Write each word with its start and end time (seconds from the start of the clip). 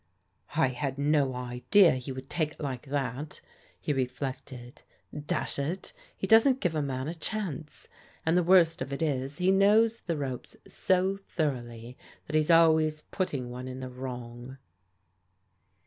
"I 0.55 0.69
had 0.69 0.97
no 0.97 1.35
idea 1.35 1.91
he 1.91 2.11
would 2.11 2.27
take 2.27 2.53
it 2.53 2.59
like 2.59 2.87
that," 2.87 3.39
he 3.79 3.93
reflected." 3.93 4.81
Dash 5.27 5.59
it, 5.59 5.93
he 6.17 6.25
doesn't 6.25 6.59
give 6.59 6.73
a 6.73 6.81
man 6.81 7.07
a 7.07 7.13
chance. 7.13 7.87
And 8.25 8.35
the 8.35 8.41
worst 8.41 8.81
of 8.81 8.91
it 8.91 9.03
is, 9.03 9.37
he 9.37 9.51
knows 9.51 9.99
the 9.99 10.17
ropes 10.17 10.55
so 10.67 11.17
thoroughly 11.17 11.99
that 12.25 12.35
he's 12.35 12.49
always 12.49 13.01
putting 13.11 13.51
one 13.51 13.67
in 13.67 13.79
the 13.79 13.89
wrong." 13.89 14.57